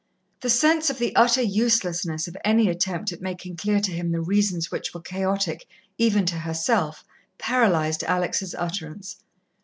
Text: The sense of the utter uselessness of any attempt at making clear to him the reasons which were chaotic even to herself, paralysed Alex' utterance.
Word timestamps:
The 0.39 0.49
sense 0.49 0.89
of 0.89 0.97
the 0.97 1.15
utter 1.15 1.43
uselessness 1.43 2.27
of 2.27 2.35
any 2.43 2.67
attempt 2.69 3.11
at 3.11 3.21
making 3.21 3.55
clear 3.57 3.79
to 3.81 3.91
him 3.91 4.09
the 4.11 4.19
reasons 4.19 4.71
which 4.71 4.95
were 4.95 5.01
chaotic 5.01 5.67
even 5.99 6.25
to 6.25 6.39
herself, 6.39 7.03
paralysed 7.37 8.01
Alex' 8.05 8.55
utterance. 8.57 9.17